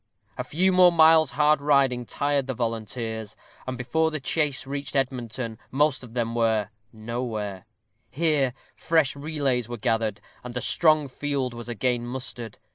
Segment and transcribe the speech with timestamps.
[0.35, 3.35] A few more miles' hard riding tired the volunteers,
[3.67, 7.67] and before the chase reached Edmonton most of them were "nowhere."
[8.09, 12.57] Here fresh relays were gathered, and a strong field was again mustered.